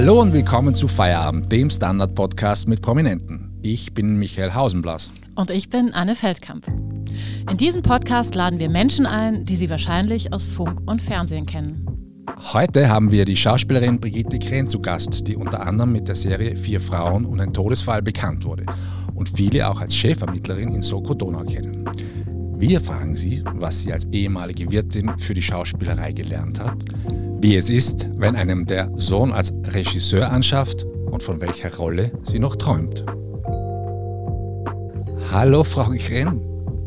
[0.00, 3.58] Hallo und willkommen zu Feierabend, dem Standard-Podcast mit Prominenten.
[3.62, 5.10] Ich bin Michael Hausenblas.
[5.34, 6.68] Und ich bin Anne Feldkamp.
[7.50, 11.84] In diesem Podcast laden wir Menschen ein, die Sie wahrscheinlich aus Funk und Fernsehen kennen.
[12.52, 16.54] Heute haben wir die Schauspielerin Brigitte Kren zu Gast, die unter anderem mit der Serie
[16.54, 18.66] Vier Frauen und ein Todesfall bekannt wurde
[19.16, 21.90] und viele auch als Chefvermittlerin in Soko Donau kennen.
[22.56, 26.84] Wir fragen sie, was sie als ehemalige Wirtin für die Schauspielerei gelernt hat,
[27.40, 32.40] wie es ist, wenn einem der Sohn als Regisseur anschafft und von welcher Rolle sie
[32.40, 33.04] noch träumt.
[35.30, 36.40] Hallo, Frau Kren.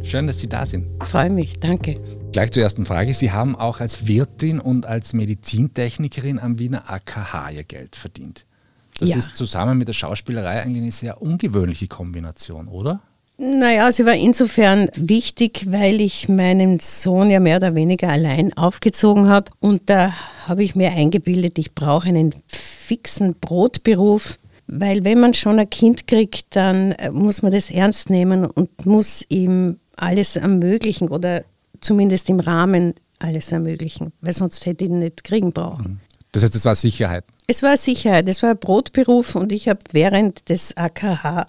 [0.04, 0.88] Schön, dass Sie da sind.
[1.06, 2.02] Freue mich, danke.
[2.32, 3.14] Gleich zur ersten Frage.
[3.14, 8.46] Sie haben auch als Wirtin und als Medizintechnikerin am Wiener AKH Ihr Geld verdient.
[9.00, 9.18] Das ja.
[9.18, 13.02] ist zusammen mit der Schauspielerei eigentlich eine sehr ungewöhnliche Kombination, oder?
[13.44, 19.30] Naja, sie war insofern wichtig, weil ich meinen Sohn ja mehr oder weniger allein aufgezogen
[19.30, 19.50] habe.
[19.60, 20.14] Und da
[20.46, 24.38] habe ich mir eingebildet, ich brauche einen fixen Brotberuf.
[24.68, 28.86] Weil wenn man schon ein Kind kriegt, dann äh, muss man das ernst nehmen und
[28.86, 31.44] muss ihm alles ermöglichen oder
[31.80, 36.00] zumindest im Rahmen alles ermöglichen, weil sonst hätte ich ihn nicht kriegen brauchen.
[36.32, 37.26] Das heißt, es war Sicherheit?
[37.48, 41.48] Es war Sicherheit, es war ein Brotberuf und ich habe während des AKH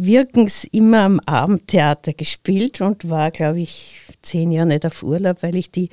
[0.00, 5.56] Wirkens immer am Abendtheater gespielt und war, glaube ich, zehn Jahre nicht auf Urlaub, weil
[5.56, 5.90] ich die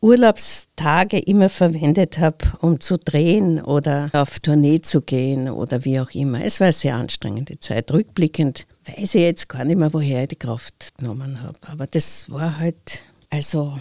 [0.00, 6.10] Urlaubstage immer verwendet habe, um zu drehen oder auf Tournee zu gehen oder wie auch
[6.10, 6.44] immer.
[6.44, 7.90] Es war eine sehr anstrengende Zeit.
[7.90, 11.58] Rückblickend weiß ich jetzt gar nicht mehr, woher ich die Kraft genommen habe.
[11.62, 13.78] Aber das war halt, also,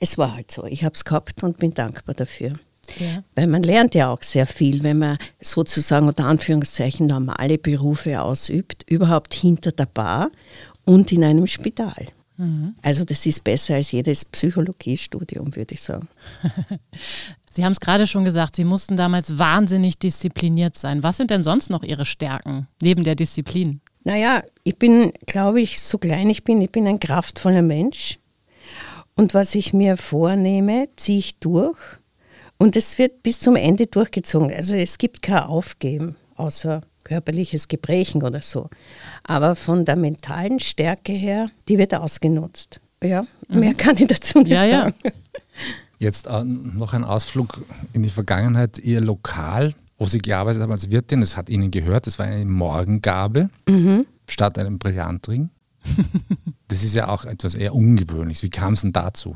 [0.00, 0.64] es war halt so.
[0.64, 2.58] Ich habe es gehabt und bin dankbar dafür.
[2.98, 3.22] Ja.
[3.34, 8.84] Weil man lernt ja auch sehr viel, wenn man sozusagen unter Anführungszeichen normale Berufe ausübt,
[8.90, 10.30] überhaupt hinter der Bar
[10.84, 12.08] und in einem Spital.
[12.36, 12.74] Mhm.
[12.82, 16.08] Also das ist besser als jedes Psychologiestudium, würde ich sagen.
[17.50, 21.02] Sie haben es gerade schon gesagt, Sie mussten damals wahnsinnig diszipliniert sein.
[21.02, 23.80] Was sind denn sonst noch Ihre Stärken neben der Disziplin?
[24.04, 28.18] Naja, ich bin, glaube ich, so klein ich bin, ich bin ein kraftvoller Mensch.
[29.14, 31.78] Und was ich mir vornehme, ziehe ich durch.
[32.62, 34.54] Und es wird bis zum Ende durchgezogen.
[34.54, 38.70] Also es gibt kein Aufgeben, außer körperliches Gebrechen oder so.
[39.24, 42.80] Aber von der mentalen Stärke her, die wird ausgenutzt.
[43.02, 43.58] Ja, mhm.
[43.58, 44.94] mehr kann ich dazu nicht ja, sagen.
[45.02, 45.10] Ja.
[45.98, 48.78] Jetzt äh, noch ein Ausflug in die Vergangenheit.
[48.78, 52.44] Ihr Lokal, wo Sie gearbeitet haben als Wirtin, das hat Ihnen gehört, das war eine
[52.44, 54.06] Morgengabe mhm.
[54.28, 55.50] statt einem Brillantring.
[56.68, 58.44] das ist ja auch etwas eher Ungewöhnliches.
[58.44, 59.34] Wie kam es denn dazu?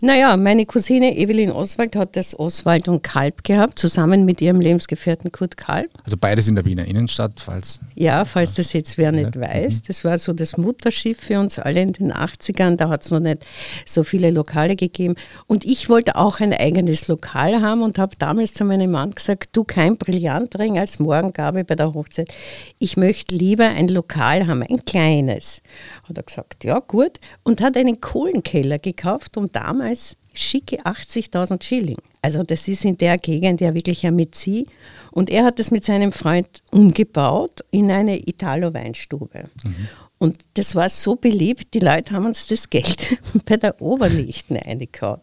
[0.00, 5.32] Naja, meine Cousine Evelyn Oswald hat das Oswald und Kalb gehabt, zusammen mit ihrem Lebensgefährten
[5.32, 5.90] Kurt Kalb.
[6.04, 7.80] Also beides in der Wiener Innenstadt, falls.
[7.96, 9.40] Ja, falls das jetzt wer nicht ja.
[9.40, 9.82] weiß.
[9.82, 12.76] Das war so das Mutterschiff für uns alle in den 80ern.
[12.76, 13.44] Da hat es noch nicht
[13.86, 15.16] so viele Lokale gegeben.
[15.48, 19.48] Und ich wollte auch ein eigenes Lokal haben und habe damals zu meinem Mann gesagt:
[19.56, 22.32] Du, kein Brillantring als Morgengabe bei der Hochzeit.
[22.78, 25.60] Ich möchte lieber ein Lokal haben, ein kleines.
[26.08, 27.18] Hat er gesagt: Ja, gut.
[27.42, 29.87] Und hat einen Kohlenkeller gekauft, um damals
[30.32, 31.98] schicke 80.000 Schilling.
[32.22, 34.66] Also das ist in der Gegend ja wirklich ein Metzi.
[35.10, 39.48] Und er hat das mit seinem Freund umgebaut in eine Italo-Weinstube.
[39.64, 39.88] Mhm.
[40.18, 45.20] Und das war so beliebt, die Leute haben uns das Geld bei der Oberlichten eingehauen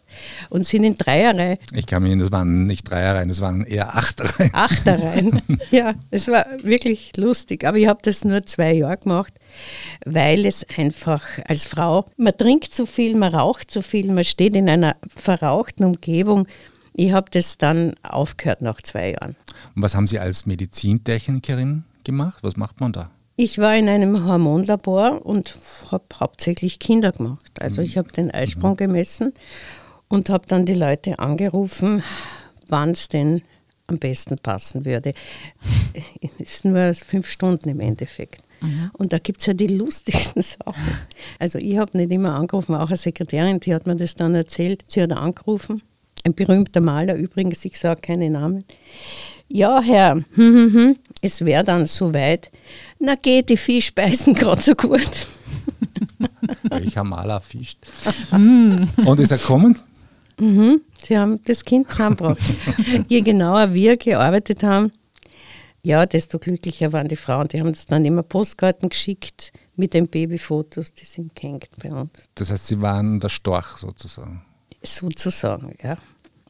[0.50, 1.58] und sind in Dreierreihen.
[1.74, 4.54] Ich kann mich erinnern, das waren nicht Dreierreihen, das waren eher Achterreihen.
[4.54, 5.42] Achterreihen,
[5.72, 7.66] ja, es war wirklich lustig.
[7.66, 9.34] Aber ich habe das nur zwei Jahre gemacht,
[10.06, 14.56] weil es einfach als Frau, man trinkt zu viel, man raucht zu viel, man steht
[14.56, 16.48] in einer verrauchten Umgebung.
[16.94, 19.36] Ich habe das dann aufgehört nach zwei Jahren.
[19.76, 22.42] Und was haben Sie als Medizintechnikerin gemacht?
[22.44, 23.12] Was macht man da?
[23.38, 25.58] Ich war in einem Hormonlabor und
[25.92, 27.52] habe hauptsächlich Kinder gemacht.
[27.60, 28.78] Also ich habe den Eisprung mhm.
[28.78, 29.34] gemessen
[30.08, 32.02] und habe dann die Leute angerufen,
[32.68, 33.42] wann es denn
[33.88, 35.14] am besten passen würde.
[36.22, 38.42] Es ist nur fünf Stunden im Endeffekt.
[38.62, 38.92] Mhm.
[38.94, 40.98] Und da gibt es ja die lustigsten Sachen.
[41.38, 44.84] Also ich habe nicht immer angerufen, auch eine Sekretärin, die hat mir das dann erzählt.
[44.88, 45.82] Sie hat angerufen,
[46.24, 48.66] ein berühmter Maler übrigens, ich sage keine Namen.
[49.48, 50.24] Ja, Herr,
[51.22, 52.50] es wäre dann soweit.
[53.06, 55.28] Na geht, die Fisch speisen gerade so gut.
[56.64, 57.78] Welcher Maler fischt.
[58.32, 59.78] Und ist er gekommen?
[60.40, 62.42] Mhm, sie haben das Kind zusammengebracht.
[63.08, 64.92] Je genauer wir gearbeitet haben,
[65.84, 67.48] ja, desto glücklicher waren die Frauen.
[67.48, 72.10] Die haben uns dann immer Postkarten geschickt mit den Babyfotos, die sind gehängt bei uns.
[72.34, 74.44] Das heißt, sie waren der Storch sozusagen?
[74.82, 75.98] Sozusagen, ja.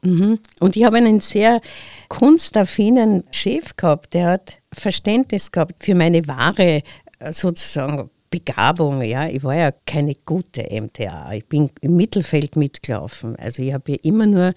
[0.02, 0.38] Mhm.
[0.60, 1.60] Und ich habe einen sehr
[2.08, 6.82] kunstaffinen Chef gehabt, der hat Verständnis gehabt für meine wahre
[7.18, 9.02] äh, sozusagen Begabung.
[9.02, 11.32] Ja, ich war ja keine gute MTA.
[11.32, 13.36] Ich bin im Mittelfeld mitgelaufen.
[13.36, 14.52] Also ich habe ja immer nur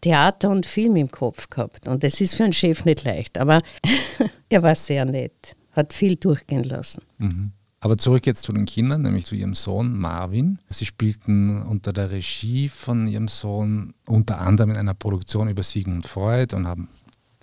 [0.00, 1.88] Theater und Film im Kopf gehabt.
[1.88, 3.38] Und das ist für einen Chef nicht leicht.
[3.38, 3.60] Aber
[4.48, 7.02] er war sehr nett, hat viel durchgehen lassen.
[7.18, 7.52] Mhm.
[7.80, 10.58] Aber zurück jetzt zu den Kindern, nämlich zu ihrem Sohn Marvin.
[10.68, 16.06] Sie spielten unter der Regie von ihrem Sohn unter anderem in einer Produktion über Sigmund
[16.06, 16.88] Freud und haben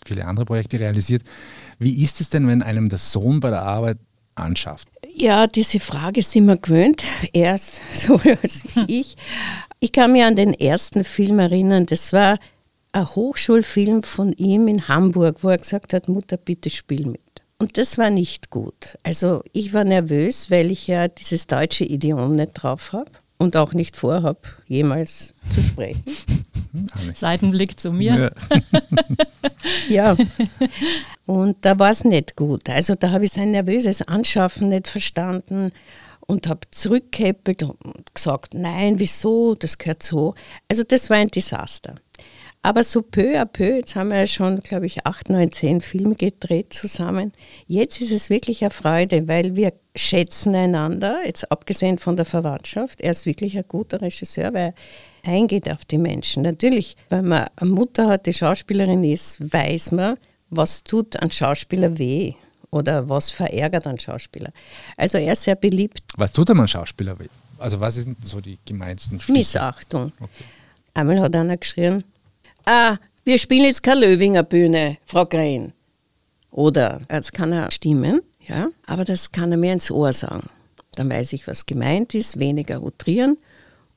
[0.05, 1.23] viele andere Projekte realisiert.
[1.79, 3.97] Wie ist es denn, wenn einem der Sohn bei der Arbeit
[4.35, 4.89] anschafft?
[5.13, 7.03] Ja, diese Frage sind wir gewöhnt.
[7.31, 7.57] Er
[7.93, 9.15] so als ich.
[9.79, 11.85] Ich kann mich an den ersten Film erinnern.
[11.85, 12.37] Das war
[12.91, 17.24] ein Hochschulfilm von ihm in Hamburg, wo er gesagt hat, Mutter, bitte spiel mit.
[17.57, 18.97] Und das war nicht gut.
[19.03, 23.73] Also ich war nervös, weil ich ja dieses deutsche Idiom nicht drauf habe und auch
[23.73, 26.03] nicht vorhabe, jemals zu sprechen.
[27.15, 28.33] Seitenblick zu mir.
[29.89, 30.15] Ja.
[30.15, 30.17] ja.
[31.25, 32.69] Und da war es nicht gut.
[32.69, 35.71] Also da habe ich sein nervöses Anschaffen nicht verstanden
[36.27, 40.35] und habe zurückgekäppelt und gesagt, nein, wieso, das gehört so.
[40.67, 41.95] Also das war ein Desaster.
[42.65, 45.81] Aber so peu à peu, jetzt haben wir ja schon, glaube ich, acht, neun, zehn
[45.81, 47.31] Filme gedreht zusammen.
[47.67, 53.01] Jetzt ist es wirklich eine Freude, weil wir schätzen einander, jetzt abgesehen von der Verwandtschaft.
[53.01, 54.73] Er ist wirklich ein guter Regisseur, weil
[55.21, 56.41] er eingeht auf die Menschen.
[56.41, 60.17] Natürlich, wenn man eine Mutter hat, die Schauspielerin ist, weiß man,
[60.49, 62.33] was tut ein Schauspieler weh
[62.71, 64.49] oder was verärgert einen Schauspieler.
[64.97, 66.01] Also er ist sehr beliebt.
[66.17, 67.27] Was tut einem Schauspieler weh?
[67.59, 69.37] Also was sind so die gemeinsten Stiche?
[69.37, 70.11] Missachtung.
[70.19, 70.45] Okay.
[70.95, 72.03] Einmal hat einer geschrien,
[72.65, 75.73] ah, wir spielen jetzt keine Löwinger Bühne, Frau Green.
[76.51, 80.49] Oder, jetzt kann er stimmen, ja, aber das kann er mir ins Ohr sagen.
[80.93, 83.37] Dann weiß ich, was gemeint ist, weniger outrieren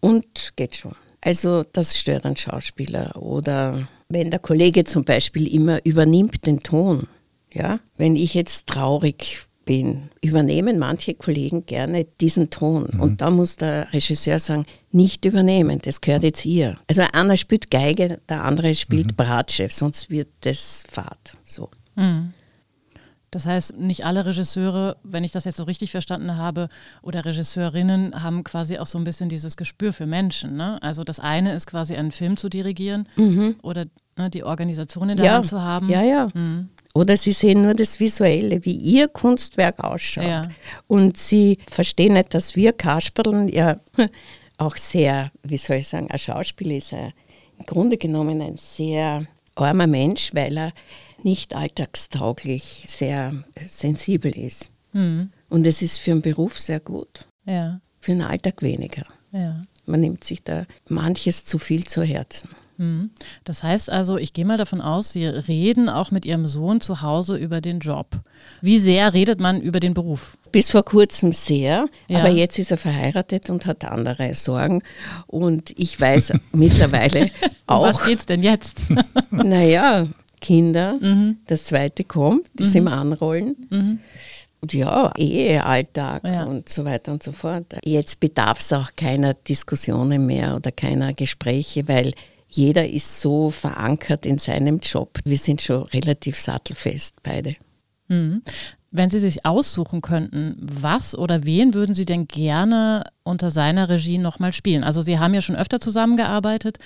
[0.00, 0.96] und geht schon.
[1.20, 3.20] Also das stört einen Schauspieler.
[3.20, 7.06] Oder wenn der Kollege zum Beispiel immer übernimmt den Ton.
[7.52, 12.88] Ja, wenn ich jetzt traurig bin, übernehmen manche Kollegen gerne diesen Ton.
[12.90, 13.00] Mhm.
[13.00, 16.78] Und da muss der Regisseur sagen, nicht übernehmen, das gehört jetzt ihr.
[16.88, 19.16] Also einer spielt Geige, der andere spielt mhm.
[19.16, 21.36] Bratsche, sonst wird das Fahrt.
[21.44, 21.68] So.
[21.96, 22.32] Mhm.
[23.30, 26.70] Das heißt, nicht alle Regisseure, wenn ich das jetzt so richtig verstanden habe,
[27.02, 30.56] oder Regisseurinnen haben quasi auch so ein bisschen dieses Gespür für Menschen.
[30.56, 30.82] Ne?
[30.82, 33.56] Also das eine ist quasi einen Film zu dirigieren mhm.
[33.60, 33.84] oder
[34.16, 35.32] ne, die Organisation in der ja.
[35.34, 35.90] Hand zu haben.
[35.90, 36.28] Ja, ja.
[36.32, 36.70] Mhm.
[36.98, 40.24] Oder sie sehen nur das Visuelle, wie ihr Kunstwerk ausschaut.
[40.24, 40.42] Ja.
[40.88, 43.78] Und sie verstehen nicht, dass wir Kasperln ja
[44.58, 47.12] auch sehr, wie soll ich sagen, ein Schauspieler ist ein,
[47.56, 50.72] im Grunde genommen ein sehr armer Mensch, weil er
[51.22, 53.32] nicht alltagstauglich, sehr
[53.64, 54.72] sensibel ist.
[54.92, 55.30] Mhm.
[55.48, 57.28] Und es ist für einen Beruf sehr gut.
[57.44, 57.80] Ja.
[58.00, 59.04] Für den Alltag weniger.
[59.30, 59.64] Ja.
[59.86, 62.50] Man nimmt sich da manches zu viel zu Herzen.
[62.78, 63.10] Mhm.
[63.44, 67.02] Das heißt also, ich gehe mal davon aus, Sie reden auch mit Ihrem Sohn zu
[67.02, 68.20] Hause über den Job.
[68.62, 70.38] Wie sehr redet man über den Beruf?
[70.52, 72.20] Bis vor kurzem sehr, ja.
[72.20, 74.82] aber jetzt ist er verheiratet und hat andere Sorgen.
[75.26, 77.30] Und ich weiß mittlerweile
[77.66, 77.82] auch.
[77.82, 78.86] Um was geht's denn jetzt?
[79.30, 80.06] naja,
[80.40, 81.38] Kinder, mhm.
[81.46, 82.76] das zweite kommt, das mhm.
[82.76, 83.56] im Anrollen.
[83.70, 83.98] Mhm.
[84.60, 86.44] Und ja, Ehealltag ja.
[86.44, 87.76] und so weiter und so fort.
[87.84, 92.12] Jetzt bedarf es auch keiner Diskussionen mehr oder keiner Gespräche, weil
[92.48, 95.18] jeder ist so verankert in seinem Job.
[95.24, 97.56] Wir sind schon relativ sattelfest beide.
[98.08, 98.42] Mhm.
[98.90, 104.16] Wenn Sie sich aussuchen könnten, was oder wen würden Sie denn gerne unter seiner Regie
[104.16, 104.82] nochmal spielen?
[104.82, 106.78] Also Sie haben ja schon öfter zusammengearbeitet,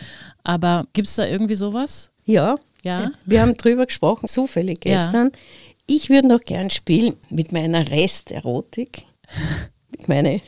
[0.42, 2.10] aber gibt es da irgendwie sowas?
[2.24, 3.12] Ja, ja.
[3.24, 5.30] Wir haben drüber gesprochen, zufällig gestern.
[5.32, 5.38] Ja.
[5.86, 9.04] Ich würde noch gern spielen mit meiner Resterotik.
[9.90, 10.40] mit meiner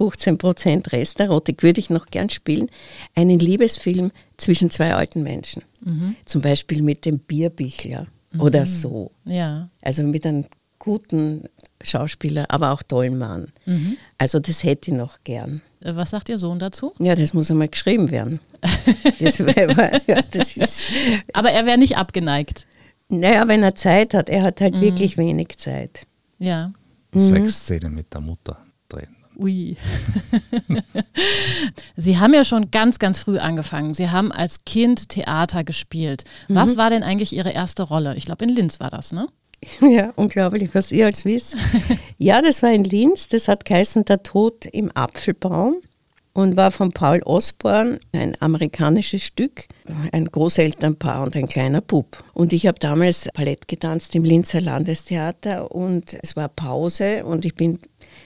[0.00, 2.70] 15% Resterotik würde ich noch gern spielen.
[3.14, 5.62] Einen Liebesfilm zwischen zwei alten Menschen.
[5.84, 6.16] Mhm.
[6.24, 8.40] Zum Beispiel mit dem Bierbichler mhm.
[8.40, 9.10] oder so.
[9.24, 9.68] Ja.
[9.82, 10.46] Also mit einem
[10.78, 11.44] guten
[11.82, 13.52] Schauspieler, aber auch tollen Mann.
[13.66, 13.96] Mhm.
[14.16, 15.62] Also das hätte ich noch gern.
[15.80, 16.92] Äh, was sagt Ihr Sohn dazu?
[16.98, 18.40] Ja, das muss einmal geschrieben werden.
[19.20, 20.86] das wär, ja, das ist,
[21.32, 22.66] aber er wäre nicht abgeneigt.
[23.08, 24.28] Naja, wenn er Zeit hat.
[24.28, 24.82] Er hat halt mhm.
[24.82, 26.06] wirklich wenig Zeit.
[26.38, 26.72] Ja.
[27.12, 27.20] Mhm.
[27.20, 28.64] Sexszene mit der Mutter.
[29.40, 29.76] Ui.
[31.96, 33.94] Sie haben ja schon ganz, ganz früh angefangen.
[33.94, 36.24] Sie haben als Kind Theater gespielt.
[36.48, 36.78] Was mhm.
[36.78, 38.16] war denn eigentlich Ihre erste Rolle?
[38.16, 39.28] Ich glaube, in Linz war das, ne?
[39.80, 41.56] Ja, unglaublich, was ihr als wisst.
[42.18, 43.28] ja, das war in Linz.
[43.28, 45.76] Das hat geheißen Der Tod im Apfelbaum
[46.32, 49.66] und war von Paul Osborne ein amerikanisches Stück,
[50.12, 52.22] ein Großelternpaar und ein kleiner Bub.
[52.34, 57.54] Und ich habe damals Ballett getanzt im Linzer Landestheater und es war Pause und ich
[57.54, 57.80] bin,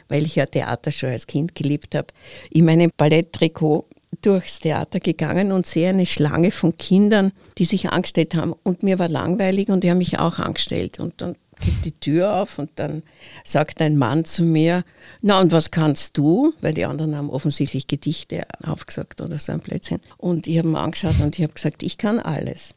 [0.08, 2.08] weil ich ja Theater schon als Kind geliebt habe,
[2.50, 3.86] in meinem Balletttrikot
[4.22, 8.54] durchs Theater gegangen und sehe eine Schlange von Kindern, die sich angestellt haben.
[8.62, 11.00] Und mir war langweilig und die haben mich auch angestellt.
[11.00, 13.02] Und dann geht die Tür auf und dann
[13.44, 14.84] sagt ein Mann zu mir,
[15.20, 16.52] na und was kannst du?
[16.60, 20.00] Weil die anderen haben offensichtlich Gedichte aufgesagt oder so ein Blödsinn.
[20.16, 22.74] Und ich habe ihn angeschaut und ich habe gesagt, ich kann alles.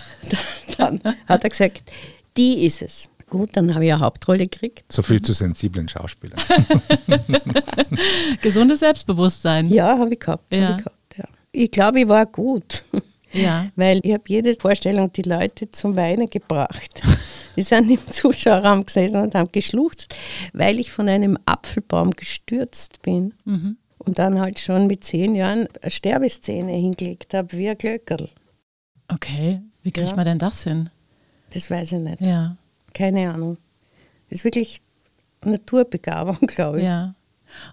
[0.78, 1.82] dann hat er gesagt,
[2.36, 3.08] die ist es.
[3.32, 4.92] Gut, dann habe ich eine Hauptrolle gekriegt.
[4.92, 6.38] So viel zu sensiblen Schauspielern.
[8.42, 9.70] Gesundes Selbstbewusstsein.
[9.70, 10.52] Ja, habe ich gehabt.
[10.52, 10.68] Ja.
[10.68, 11.24] Hab ich, gehabt ja.
[11.50, 12.84] ich glaube, ich war gut.
[13.32, 13.68] Ja.
[13.76, 17.00] Weil ich habe jede Vorstellung die Leute zum Weinen gebracht.
[17.56, 20.14] Die sind im Zuschauerraum gesessen und haben geschluchzt,
[20.52, 23.32] weil ich von einem Apfelbaum gestürzt bin.
[23.46, 23.78] Mhm.
[23.98, 28.28] Und dann halt schon mit zehn Jahren eine Sterbeszene hingelegt habe, wie ein Glöckerl.
[29.08, 30.16] Okay, wie kriegt Ja.
[30.16, 30.90] man denn das hin?
[31.54, 32.20] Das weiß ich nicht.
[32.20, 32.56] Ja,
[32.94, 33.56] Keine Ahnung.
[34.28, 34.82] Das ist wirklich
[35.44, 36.84] Naturbegabung, glaube ich.
[36.84, 37.14] ja.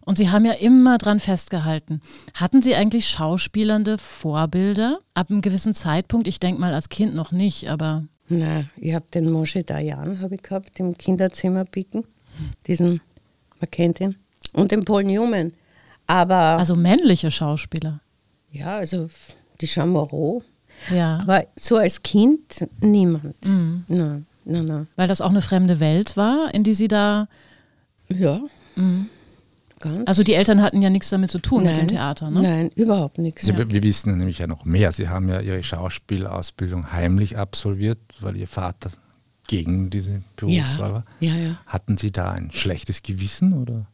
[0.02, 2.02] Und Sie haben ja immer dran festgehalten.
[2.34, 6.28] Hatten Sie eigentlich schauspielernde Vorbilder ab einem gewissen Zeitpunkt?
[6.28, 10.36] Ich denke mal als Kind noch nicht, aber Na, ich habe den Moshe Dayan habe
[10.36, 12.04] ich gehabt im Kinderzimmer picken.
[12.68, 13.00] Diesen,
[13.62, 14.18] man kennt ihn.
[14.52, 15.54] Und den Paul Newman.
[16.08, 18.02] Aber also männliche Schauspieler.
[18.52, 19.08] ja, also
[19.62, 20.44] die Moreau.
[20.94, 23.46] Ja, Aber so als Kind niemand.
[23.46, 23.86] Mhm.
[23.88, 24.88] Nein, nein, nein.
[24.96, 27.28] weil das auch eine fremde Welt war, in die Sie da.
[28.10, 28.40] Ja.
[29.80, 30.08] Ganz.
[30.08, 32.42] Also die Eltern hatten ja nichts damit zu tun mit dem Nein, Theater, ne?
[32.42, 33.46] Nein, überhaupt nichts.
[33.46, 34.92] Sie, wir wissen nämlich ja noch mehr.
[34.92, 38.92] Sie haben ja Ihre Schauspielausbildung heimlich absolviert, weil Ihr Vater
[39.48, 41.06] gegen diese Berufswahl war.
[41.22, 41.60] Ja, ja.
[41.66, 43.88] Hatten Sie da ein schlechtes Gewissen oder?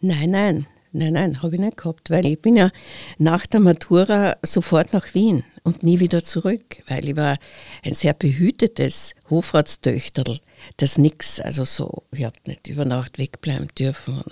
[0.00, 2.70] Nein, nein, nein, nein, habe ich nicht gehabt, weil ich bin ja
[3.16, 7.38] nach der Matura sofort nach Wien und nie wieder zurück, weil ich war
[7.82, 10.40] ein sehr behütetes Hofratstöchterl,
[10.76, 14.22] das nix, also so, ich habe nicht über Nacht wegbleiben dürfen.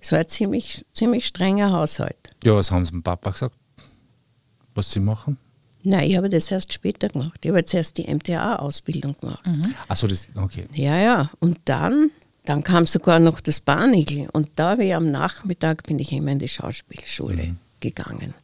[0.00, 2.30] Es war ein ziemlich, ziemlich strenger Haushalt.
[2.42, 3.54] Ja, was haben Sie dem Papa gesagt,
[4.74, 5.36] was Sie machen?
[5.82, 7.38] Nein, ich habe das erst später gemacht.
[7.42, 9.42] Ich habe jetzt erst die MTA-Ausbildung gemacht.
[9.88, 10.64] Achso, das, okay.
[10.74, 11.30] Ja, ja.
[11.38, 12.10] Und dann,
[12.44, 14.28] dann kam sogar noch das Barnigel.
[14.32, 18.34] Und da bin ich am Nachmittag bin ich immer in die Schauspielschule gegangen.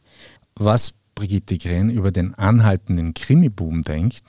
[0.55, 4.23] Was Brigitte Krenn über den anhaltenden Krimiboom denkt,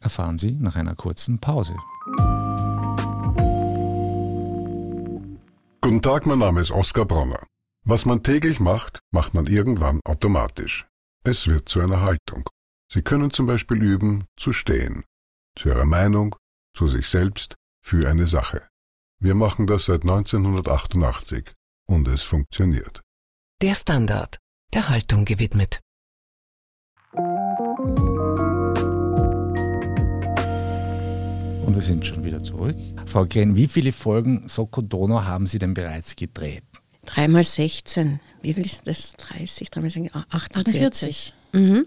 [0.00, 1.76] erfahren Sie nach einer kurzen Pause.
[5.82, 7.46] Guten Tag, mein Name ist Oskar Bronner.
[7.84, 10.86] Was man täglich macht, macht man irgendwann automatisch.
[11.22, 12.48] Es wird zu einer Haltung.
[12.90, 15.04] Sie können zum Beispiel üben, zu stehen.
[15.56, 16.34] Zu Ihrer Meinung,
[16.74, 17.54] zu sich selbst,
[17.84, 18.66] für eine Sache.
[19.20, 21.52] Wir machen das seit 1988
[21.86, 23.02] und es funktioniert.
[23.62, 24.38] Der Standard,
[24.72, 25.80] der Haltung gewidmet.
[31.66, 32.76] Und wir sind schon wieder zurück.
[33.06, 36.62] Frau Krenn, wie viele Folgen Soko Donau haben Sie denn bereits gedreht?
[37.04, 38.20] Dreimal 16.
[38.40, 39.14] Wie viel ist das?
[39.14, 41.34] 30, dreimal 16, 48.
[41.34, 41.34] 48.
[41.52, 41.86] Mhm.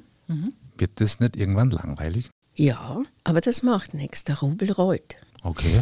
[0.78, 2.30] Wird das nicht irgendwann langweilig?
[2.56, 4.26] Ja, aber das macht nichts.
[4.26, 5.16] Der Rubel rollt.
[5.44, 5.80] Okay.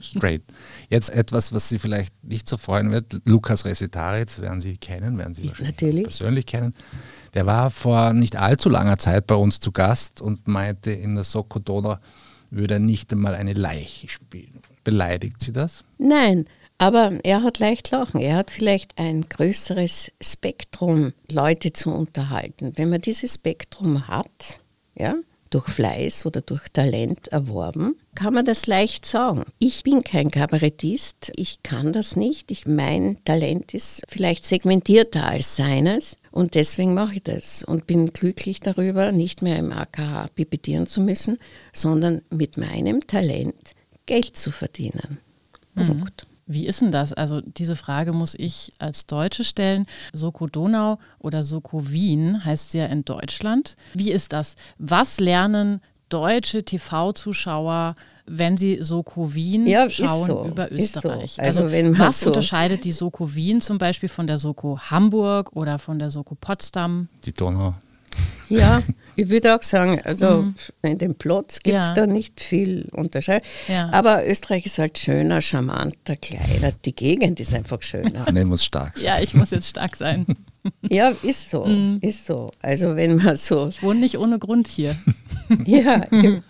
[0.00, 0.42] Straight.
[0.88, 3.22] Jetzt etwas, was Sie vielleicht nicht so freuen wird.
[3.24, 6.04] Lukas Resetaritz werden Sie kennen, werden Sie wahrscheinlich Natürlich.
[6.04, 6.76] persönlich kennen.
[7.34, 11.24] Der war vor nicht allzu langer Zeit bei uns zu Gast und meinte, in der
[11.24, 11.98] Soko Donau
[12.50, 14.60] würde er nicht einmal eine Leiche spielen.
[14.84, 15.84] Beleidigt Sie das?
[15.98, 16.46] Nein,
[16.78, 18.20] aber er hat leicht lachen.
[18.20, 22.72] Er hat vielleicht ein größeres Spektrum, Leute zu unterhalten.
[22.76, 24.60] Wenn man dieses Spektrum hat,
[24.94, 25.14] ja,
[25.50, 29.44] durch Fleiß oder durch Talent erworben, kann man das leicht sagen.
[29.58, 32.50] Ich bin kein Kabarettist, ich kann das nicht.
[32.50, 38.12] Ich, mein Talent ist vielleicht segmentierter als seines und deswegen mache ich das und bin
[38.12, 41.38] glücklich darüber, nicht mehr im AKH pipettieren zu müssen,
[41.72, 43.74] sondern mit meinem Talent
[44.06, 45.18] Geld zu verdienen.
[45.74, 46.26] Punkt.
[46.46, 47.12] Wie ist denn das?
[47.12, 49.86] Also diese Frage muss ich als Deutsche stellen.
[50.12, 53.76] Soko Donau oder Soko Wien heißt sie ja in Deutschland.
[53.94, 54.56] Wie ist das?
[54.76, 57.94] Was lernen deutsche TV-Zuschauer,
[58.32, 60.98] wenn sie Soko Wien Ja, schauen so, über ist so.
[61.00, 61.40] Österreich?
[61.40, 65.50] Also wenn man was so- unterscheidet die Soko Wien zum Beispiel von der Soko Hamburg
[65.56, 67.08] oder von der Soko Potsdam?
[67.24, 67.74] Die Donau.
[68.48, 68.82] Ja,
[69.14, 70.46] ich würde auch sagen, also
[70.82, 71.94] in dem Plots gibt es Ja.
[71.94, 73.46] da nicht viel Unterscheidung.
[73.68, 73.88] Ja.
[73.92, 76.72] Aber Österreich ist halt schöner, charmanter, kleiner.
[76.84, 78.26] Die Gegend ist einfach schöner.
[78.26, 79.06] Anne muss stark sein.
[79.06, 80.26] Ja, ich muss jetzt stark sein.
[80.90, 81.64] ja, ist so,
[82.00, 82.50] ist so.
[82.60, 84.96] Also wenn man so, Ich wohne nicht ohne Grund hier.
[85.64, 86.42] ja, immer.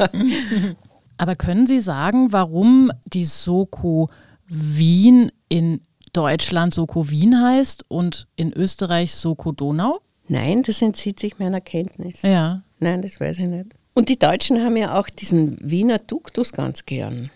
[1.21, 4.09] Aber können Sie sagen, warum die Soko
[4.47, 5.83] Wien in
[6.15, 10.01] Deutschland Soko Wien heißt und in Österreich Soko Donau?
[10.29, 12.23] nein, das entzieht sich meiner Kenntnis.
[12.23, 12.63] Ja.
[12.79, 13.67] Nein, das weiß ich nicht.
[13.93, 17.31] Und die Deutschen haben ja auch diesen Wiener Duktus ganz gern.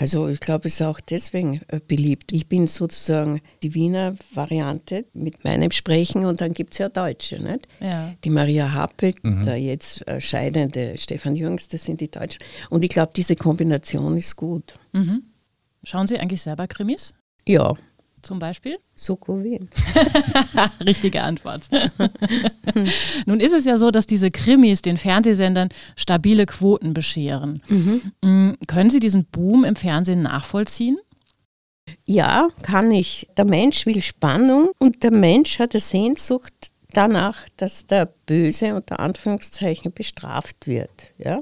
[0.00, 2.30] Also ich glaube, es ist auch deswegen äh, beliebt.
[2.30, 7.42] Ich bin sozusagen die Wiener Variante mit meinem Sprechen und dann gibt es ja Deutsche.
[7.42, 7.66] Nicht?
[7.80, 8.14] Ja.
[8.22, 12.38] Die Maria Happel, der jetzt äh, scheidende Stefan Jürgens, das sind die Deutschen.
[12.70, 14.78] Und ich glaube, diese Kombination ist gut.
[15.82, 17.12] Schauen Sie eigentlich selber Krimis?
[17.44, 17.74] Ja,
[18.22, 18.78] Zum Beispiel?
[18.94, 19.68] Soko Wien.
[20.84, 21.68] Richtige Antwort.
[23.26, 27.62] Nun ist es ja so, dass diese Krimis den Fernsehsendern stabile Quoten bescheren.
[28.20, 30.98] Mm, Können Sie diesen Boom im Fernsehen nachvollziehen?
[32.06, 33.28] Ja, kann ich.
[33.36, 36.52] Der Mensch will Spannung und der Mensch hat eine Sehnsucht
[36.92, 41.14] danach, dass der Böse unter Anführungszeichen bestraft wird.
[41.18, 41.40] Ja?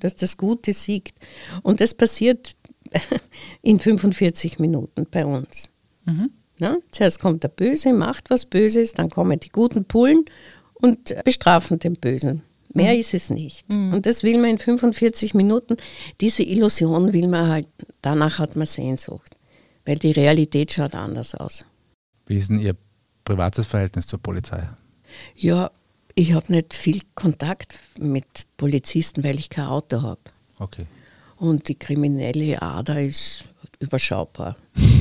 [0.00, 1.16] Dass das Gute siegt.
[1.62, 2.56] Und das passiert
[3.62, 5.69] in 45 Minuten bei uns.
[6.58, 6.76] Ja?
[6.90, 10.24] Zuerst kommt der Böse, macht was Böses, dann kommen die guten Pullen
[10.74, 12.42] und bestrafen den Bösen.
[12.72, 13.68] Mehr ist es nicht.
[13.68, 15.76] Und das will man in 45 Minuten.
[16.20, 17.66] Diese Illusion will man halt,
[18.00, 19.36] danach hat man Sehnsucht.
[19.84, 21.64] Weil die Realität schaut anders aus.
[22.26, 22.76] Wie ist denn Ihr
[23.24, 24.68] privates Verhältnis zur Polizei?
[25.34, 25.72] Ja,
[26.14, 30.20] ich habe nicht viel Kontakt mit Polizisten, weil ich kein Auto habe.
[30.58, 30.86] Okay.
[31.38, 33.44] Und die kriminelle Ader ist
[33.80, 34.56] überschaubar.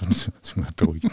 [0.00, 1.06] Dann sind wir beruhigt.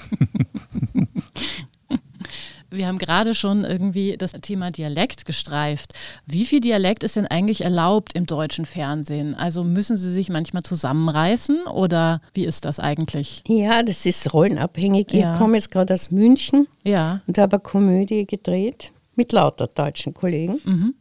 [2.74, 5.94] Wir haben gerade schon irgendwie das Thema Dialekt gestreift.
[6.26, 9.36] Wie viel Dialekt ist denn eigentlich erlaubt im deutschen Fernsehen?
[9.36, 13.42] Also müssen Sie sich manchmal zusammenreißen oder wie ist das eigentlich?
[13.46, 15.12] Ja, das ist rollenabhängig.
[15.12, 15.34] Ja.
[15.34, 17.20] Ich komme jetzt gerade aus München Ja.
[17.28, 20.62] und habe eine Komödie gedreht mit lauter deutschen Kollegen.
[20.64, 20.96] Mhm.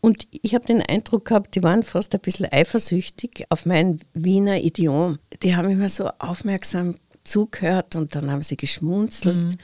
[0.00, 4.60] Und ich habe den Eindruck gehabt, die waren fast ein bisschen eifersüchtig auf mein Wiener
[4.60, 5.18] Idiom.
[5.42, 9.58] Die haben immer so aufmerksam zugehört und dann haben sie geschmunzelt.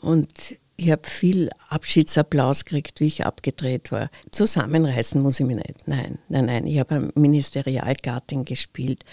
[0.00, 4.10] Und ich habe viel Abschiedsapplaus gekriegt, wie ich abgedreht war.
[4.30, 5.88] Zusammenreißen muss ich mich nicht.
[5.88, 6.66] Nein, nein, nein.
[6.66, 9.04] Ich habe am Ministerialgarten gespielt.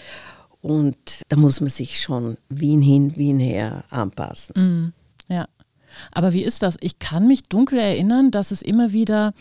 [0.62, 0.96] Und
[1.28, 4.92] da muss man sich schon Wien hin, Wien her anpassen.
[5.28, 5.48] Ja.
[6.12, 6.76] Aber wie ist das?
[6.80, 9.32] Ich kann mich dunkel erinnern, dass es immer wieder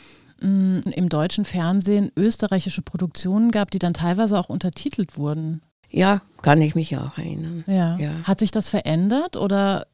[0.46, 5.62] mh, im deutschen Fernsehen österreichische Produktionen gab, die dann teilweise auch untertitelt wurden.
[5.90, 7.64] Ja, kann ich mich auch erinnern.
[7.68, 7.98] Ja.
[7.98, 8.12] Ja.
[8.24, 9.88] Hat sich das verändert oder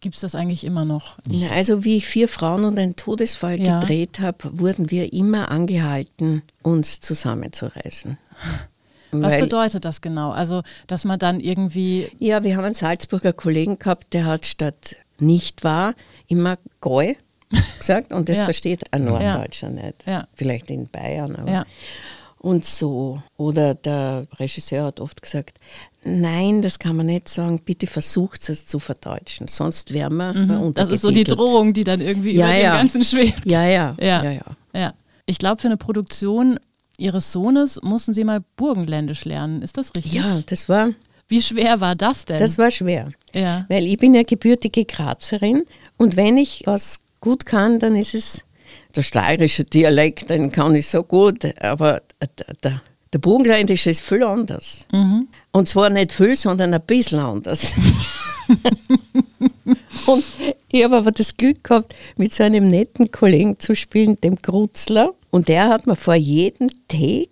[0.00, 1.18] gibt es das eigentlich immer noch?
[1.28, 3.80] Na, Also wie ich vier Frauen und einen Todesfall Ja.
[3.80, 8.18] gedreht habe, wurden wir immer angehalten, uns zusammenzureißen.
[9.12, 10.30] Was Weil- bedeutet das genau?
[10.32, 14.96] Also, dass man dann irgendwie, Ja, wir haben einen Salzburger Kollegen gehabt, der hat statt
[15.18, 15.94] nicht wahr
[16.26, 17.14] immer Gäu
[17.78, 18.44] gesagt und das Ja.
[18.44, 20.06] versteht ein Norddeutscher nicht.
[20.06, 20.26] Ja.
[20.34, 21.50] Vielleicht in Bayern, aber.
[21.50, 21.66] ja,
[22.38, 23.22] Und so.
[23.36, 25.58] Oder der Regisseur hat oft gesagt,
[26.04, 30.74] nein, das kann man nicht sagen, bitte versucht es zu verdeutschen, sonst wären wir Mhm.
[30.74, 31.24] das ist so die.
[31.24, 32.72] Drohung, die dann irgendwie Ja, über ja.
[32.72, 33.42] dem Ganzen schwebt.
[33.46, 34.22] Ja, ja, Ja.
[34.22, 34.42] ja, ja.
[34.74, 34.94] Ja.
[35.26, 36.58] Ich glaube, für eine Produktion
[36.98, 39.62] Ihres Sohnes mussten Sie mal Burgenländisch lernen.
[39.62, 40.12] Ist das richtig?
[40.12, 40.90] Ja, das war,
[41.28, 42.36] Wie schwer war das denn?
[42.38, 43.08] das war schwer.
[43.32, 43.64] ja.
[43.70, 45.64] Weil ich bin ja gebürtige Grazerin
[45.96, 48.44] und wenn ich was gut kann, dann ist es
[48.94, 52.02] der steirische Dialekt, den kann ich so gut, aber
[52.38, 52.82] der, der,
[53.12, 54.86] der Burgenländische ist viel anders.
[55.52, 57.72] Und zwar nicht viel, sondern ein bisschen anders.
[60.06, 60.24] und
[60.70, 65.14] ich habe aber das Glück gehabt, mit so einem netten Kollegen zu spielen, dem Grutzler.
[65.30, 67.30] Und der hat mir vor jedem Take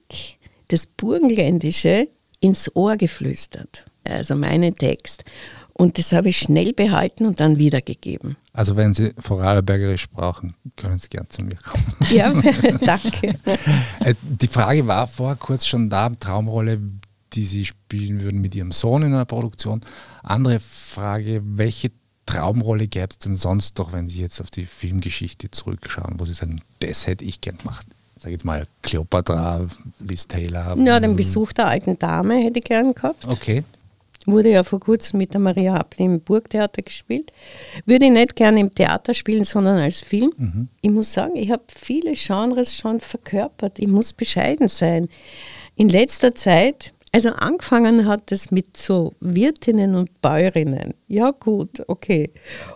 [0.68, 2.08] das Burgenländische
[2.40, 3.84] ins Ohr geflüstert.
[4.04, 5.22] Also meinen Text.
[5.74, 8.36] Und das habe ich schnell behalten und dann wiedergegeben.
[8.52, 11.84] Also wenn Sie Vorarlbergerisch brauchen, können Sie gern zu mir kommen.
[12.10, 12.32] Ja,
[12.80, 13.38] danke.
[14.00, 16.78] Äh, Die Frage war vorher kurz schon da, Traumrolle,
[17.32, 19.80] die Sie spielen würden mit Ihrem Sohn in einer Produktion.
[20.22, 21.90] Andere Frage, welche
[22.26, 26.34] Traumrolle gäbe es denn sonst doch, wenn Sie jetzt auf die Filmgeschichte zurückschauen, wo Sie
[26.34, 27.86] sagen, das hätte ich gern gemacht?
[28.18, 29.66] Sag jetzt mal Cleopatra,
[29.98, 30.76] Liz Taylor.
[30.78, 33.26] Ja, den Besuch der alten Dame hätte ich gern gehabt.
[33.26, 33.64] Okay.
[34.26, 37.32] Wurde ja vor kurzem mit der Maria Appel im Burgtheater gespielt.
[37.86, 40.32] Würde ich nicht gerne im Theater spielen, sondern als Film.
[40.80, 43.78] Ich muss sagen, ich habe viele Genres schon verkörpert.
[43.80, 45.08] Ich muss bescheiden sein.
[45.74, 50.94] In letzter Zeit, also angefangen hat es mit so Wirtinnen und Bäuerinnen.
[51.08, 52.30] Ja gut, okay.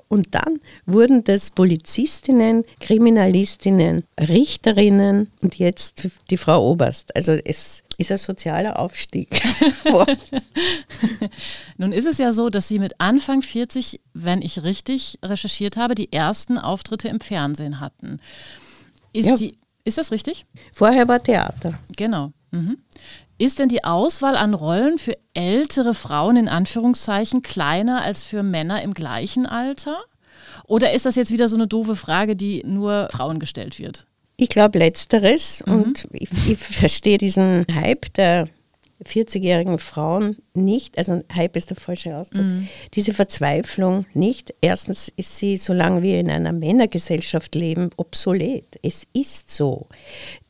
[0.08, 7.16] Und dann wurden das Polizistinnen, Kriminalistinnen, Richterinnen und jetzt die Frau Oberst.
[7.16, 9.40] Also es ist ein sozialer Aufstieg.
[11.78, 15.94] Nun ist es ja so, dass Sie mit Anfang 40, wenn ich richtig recherchiert habe,
[15.94, 18.20] die ersten Auftritte im Fernsehen hatten.
[19.12, 19.34] Ist, Ja.
[19.36, 20.44] die, ist das richtig?
[20.72, 21.78] Vorher war Theater.
[21.96, 22.32] Genau.
[22.50, 22.78] Mhm.
[23.38, 28.82] Ist denn die Auswahl an Rollen für ältere Frauen in Anführungszeichen kleiner als für Männer
[28.82, 29.98] im gleichen Alter?
[30.66, 34.06] Oder ist das jetzt wieder so eine doofe Frage, die nur Frauen gestellt wird?
[34.38, 38.48] Ich glaube letzteres und ich, ich verstehe diesen Hype der
[39.04, 42.44] 40-jährigen Frauen nicht, also Hype ist der falsche Ausdruck,
[42.94, 44.54] diese Verzweiflung nicht.
[44.62, 48.64] Erstens ist sie, solange wir in einer Männergesellschaft leben, obsolet.
[48.82, 49.86] Es ist so.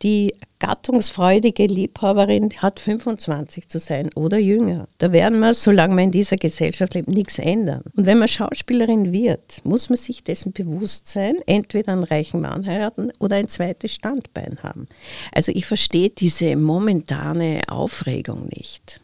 [0.02, 4.88] Die gattungsfreudige Liebhaberin hat 25 zu sein oder jünger.
[4.98, 7.82] Da werden wir, solange wir in dieser Gesellschaft leben, nichts ändern.
[7.94, 12.66] Und wenn man Schauspielerin wird, muss man sich dessen bewusst sein, entweder einen reichen Mann
[12.66, 14.86] heiraten oder ein zweites Standbein haben.
[15.32, 19.00] Also ich verstehe diese momentane Aufregung nicht.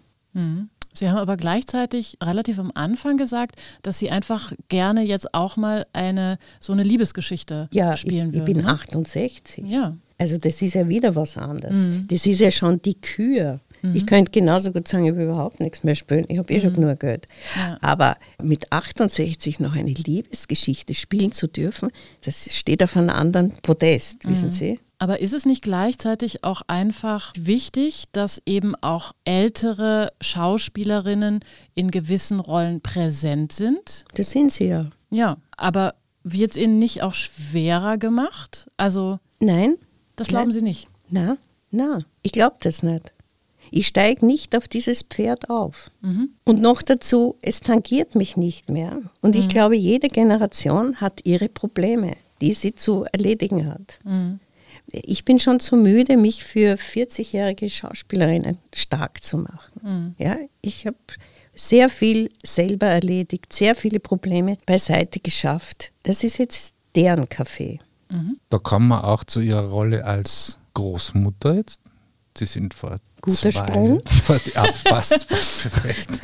[0.95, 5.87] Sie haben aber gleichzeitig relativ am Anfang gesagt, dass Sie einfach gerne jetzt auch mal
[5.93, 8.45] eine so eine Liebesgeschichte Ja, ich, spielen ich würden.
[8.45, 8.69] bin ne?
[8.69, 9.65] 68.
[9.67, 9.97] Ja.
[10.23, 11.75] Also das ist ja wieder was anderes.
[11.75, 12.07] Mhm.
[12.09, 13.61] Das ist ja schon die Kür.
[13.95, 16.25] Ich könnte genauso gut sagen, ich will überhaupt nichts mehr spielen.
[16.29, 17.27] Ich habe eh schon genug Geld.
[17.57, 17.61] Mhm.
[17.61, 17.79] Ja.
[17.81, 21.91] Aber mit 68 noch eine Liebesgeschichte spielen zu dürfen,
[22.25, 24.53] das steht auf einem anderen Podest, wissen Mhm.
[24.53, 24.81] Sie?
[25.01, 31.41] Aber ist es nicht gleichzeitig auch einfach wichtig, dass eben auch ältere Schauspielerinnen
[31.75, 34.05] in gewissen Rollen präsent sind?
[34.15, 34.91] Das sind sie ja.
[35.11, 38.71] Ja, aber wird es ihnen nicht auch schwerer gemacht?
[38.77, 39.75] Also, Nein,
[40.23, 40.45] das Nein.
[40.45, 40.89] glauben Sie nicht.
[41.11, 41.37] na,
[41.71, 43.13] na, ich glaube das nicht.
[43.71, 45.91] Ich steige nicht auf dieses Pferd auf.
[46.45, 49.01] Und noch dazu, es tangiert mich nicht mehr.
[49.23, 53.99] Und ich glaube, jede Generation hat ihre Probleme, die sie zu erledigen hat.
[54.89, 60.15] Ich bin schon zu müde, mich für 40-jährige Schauspielerinnen stark zu machen.
[60.19, 60.99] Ja, ich habe
[61.55, 65.93] sehr viel selber erledigt, sehr viele Probleme beiseite geschafft.
[66.03, 67.79] Das ist jetzt deren Kaffee.
[68.51, 71.81] Da kommen wir auch zu Ihrer Rolle als Großmutter jetzt.
[72.37, 74.03] Sie sind vor Guter zwei, Sprung.
[74.25, 76.21] Vor, ja, passt, passt perfekt.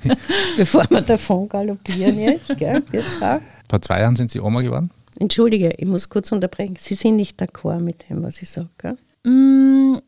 [0.56, 3.40] Bevor wir davon galoppieren jetzt, gell, wir zwei.
[3.68, 4.90] Vor zwei Jahren sind Sie Oma geworden.
[5.18, 6.76] Entschuldige, ich muss kurz unterbrechen.
[6.78, 8.96] Sie sind nicht d'accord mit dem, was ich sage.
[9.24, 9.98] Mm,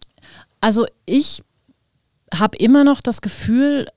[0.60, 1.42] Also ich
[2.32, 3.88] habe immer noch das Gefühl,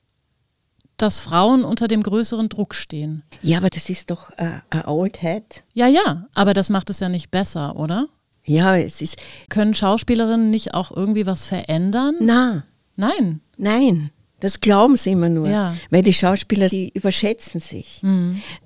[0.98, 3.24] dass Frauen unter dem größeren Druck stehen.
[3.42, 5.64] Ja, aber das ist doch äh, ein Old Hat.
[5.74, 8.08] Ja, ja, aber das macht es ja nicht besser, oder?
[8.46, 9.18] Ja, es ist.
[9.50, 12.16] Können Schauspielerinnen nicht auch irgendwie was verändern?
[12.22, 12.64] Na,
[12.96, 13.42] Nein.
[13.58, 14.10] nein.
[14.40, 15.50] Das glauben sie immer nur.
[15.50, 15.76] Ja.
[15.90, 18.02] Weil die Schauspieler, die überschätzen sich.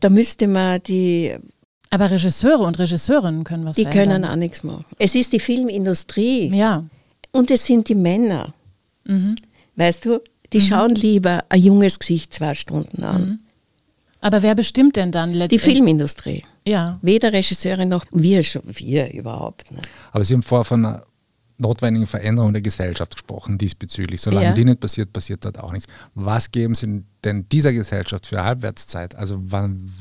[0.01, 1.33] Da müsste man die,
[1.89, 4.31] Aber Regisseure und Regisseurinnen können was die können verändern.
[4.31, 4.83] auch nichts machen.
[4.99, 6.83] Es ist die Filmindustrie Ja.
[7.31, 8.53] und es sind die Männer.
[9.05, 9.35] Mhm.
[9.77, 10.19] Weißt du,
[10.53, 13.39] die schauen lieber ein junges Gesicht zwei Stunden an.
[14.19, 15.73] Aber wer bestimmt denn dann Die letztendlich?
[15.73, 16.43] Filmindustrie.
[16.67, 16.99] Ja.
[17.01, 19.71] Weder Regisseure noch wir, schon wir überhaupt.
[19.71, 19.79] Ne?
[20.11, 21.03] Aber Sie haben vorher von einer
[21.57, 24.21] notwendigen Veränderung der Gesellschaft gesprochen diesbezüglich.
[24.21, 24.51] Solange Ja.
[24.53, 25.87] die nicht passiert, passiert dort auch nichts.
[26.13, 29.15] Was geben Sie denn dieser Gesellschaft für Halbwertszeit?
[29.15, 29.91] Also wann,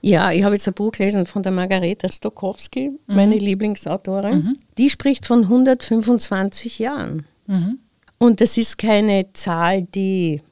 [0.00, 4.58] Ja, ich habe jetzt ein Buch gelesen von der Margareta Stokowski, meine Lieblingsautorin.
[4.78, 7.26] Die spricht von 125 Jahren.
[8.22, 10.42] Und das ist keine Zahl, die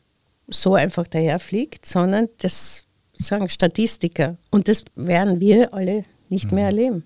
[0.49, 4.39] so einfach daherfliegt, sondern das sagen Statistiker.
[4.51, 7.05] Und das werden wir alle nicht mehr erleben.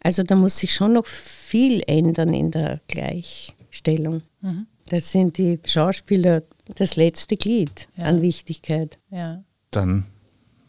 [0.00, 4.22] Also da muss sich schon noch viel ändern in der Gleichstellung.
[4.90, 6.42] Das sind die Schauspieler
[6.74, 8.04] das letzte Glied Ja.
[8.04, 8.98] an Wichtigkeit.
[9.10, 9.42] Ja.
[9.70, 10.04] dann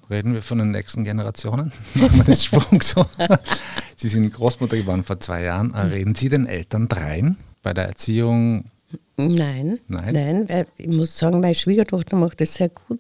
[0.10, 1.72] reden wir von den nächsten Generationen.
[1.96, 3.06] Machen wir den Sprung so.
[3.98, 5.76] Sie sind Großmutter geworden vor zwei Jahren.
[5.76, 8.64] Reden Sie den Eltern dreien bei der Erziehung?
[9.18, 10.14] Nein, Nein?
[10.14, 13.00] nein, weil ich muss sagen, meine Schwiegertochter macht das sehr gut.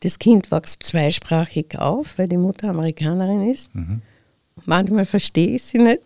[0.00, 3.70] Das Kind wächst zweisprachig auf, weil die Mutter Amerikanerin ist.
[4.64, 6.02] Manchmal verstehe ich sie nicht.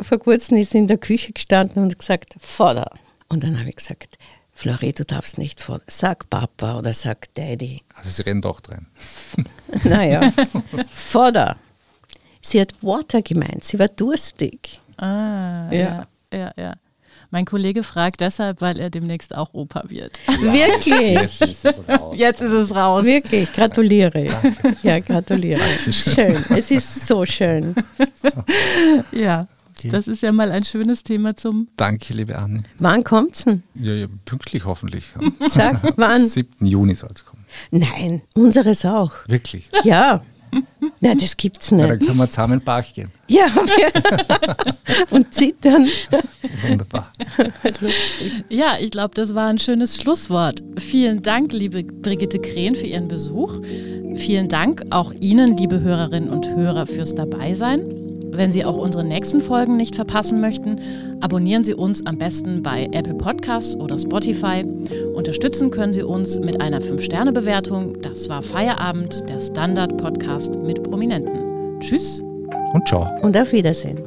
[0.00, 2.90] Vor kurzem ist sie in der Küche gestanden und gesagt, Vater.
[3.28, 4.18] Und dann habe ich gesagt,
[4.52, 5.84] Flori, du darfst nicht Vater.
[5.88, 7.80] Sag Papa oder sag Daddy.
[7.94, 8.86] Also Sie reden doch dreien.
[9.84, 10.32] Naja,
[10.90, 11.56] Vater.
[12.40, 14.80] Sie hat Water gemeint, sie war durstig.
[14.96, 15.78] Ah, Ja.
[15.78, 16.06] ja.
[16.32, 16.74] ja, ja,
[17.32, 20.18] Mein Kollege fragt deshalb, weil er demnächst auch Opa wird.
[20.26, 22.14] Wirklich, ist es raus.
[22.18, 23.04] Jetzt ist es raus.
[23.04, 24.26] wirklich, gratuliere.
[24.82, 25.60] Ja, gratuliere.
[25.90, 27.74] Schön, es ist so schön.
[29.12, 29.46] Ja.
[29.84, 31.68] Das ist ja mal ein schönes Thema zum.
[31.76, 32.64] Danke, liebe Anne.
[32.78, 33.62] Wann kommt's denn?
[33.74, 35.06] Ja, ja, pünktlich hoffentlich.
[35.14, 36.26] Am Sag, wann?
[36.26, 36.66] 7.
[36.66, 37.46] Juni soll es kommen.
[37.70, 39.12] Nein, unseres auch.
[39.26, 39.70] Wirklich.
[39.84, 40.22] Ja.
[41.00, 42.06] Nein, das gibt's Ja, dann nicht.
[42.06, 43.10] können wir zusammen in den Park gehen.
[43.28, 43.46] Ja,
[45.10, 45.88] und zittern.
[46.68, 47.12] Wunderbar.
[48.48, 50.62] Ja, ich glaube, das war ein schönes Schlusswort.
[50.78, 53.54] Vielen Dank, liebe Brigitte Krehn, für Ihren Besuch.
[54.16, 57.84] Vielen Dank auch Ihnen, liebe Hörerinnen und Hörer, fürs Dabeisein.
[58.32, 60.76] Wenn Sie auch unsere nächsten Folgen nicht verpassen möchten,
[61.20, 64.64] abonnieren Sie uns am besten bei Apple Podcasts oder Spotify.
[65.14, 68.00] Unterstützen können Sie uns mit einer 5-Sterne-Bewertung.
[68.00, 71.80] Das war Feierabend, der Standard-Podcast mit Prominenten.
[71.80, 72.22] Tschüss.
[72.72, 73.06] Und ciao.
[73.22, 73.98] Und auf Wiedersehen.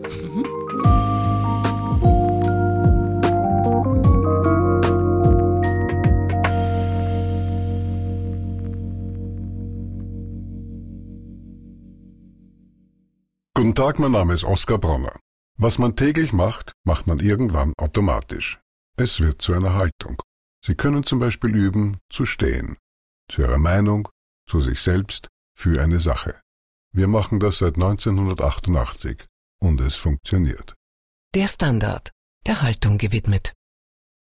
[13.74, 15.20] Guten Tag, mein Name ist Oskar Bronner.
[15.58, 18.60] Was man täglich macht, macht man irgendwann automatisch.
[18.98, 20.22] Es wird zu einer Haltung.
[20.64, 22.78] Sie können zum Beispiel üben, zu stehen.
[23.32, 24.10] Zu Ihrer Meinung,
[24.48, 26.40] zu sich selbst, für eine Sache.
[26.94, 29.26] Wir machen das seit 1988
[29.60, 30.76] und es funktioniert.
[31.34, 32.12] Der Standard,
[32.46, 33.54] der Haltung gewidmet.